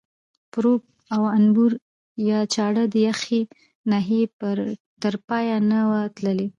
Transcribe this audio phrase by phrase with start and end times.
[0.51, 0.81] پروب
[1.15, 1.71] او انبور
[2.29, 3.41] یا چاړه د یخې
[3.91, 4.23] ناحیې
[5.01, 6.47] تر پایه نه وه تللې.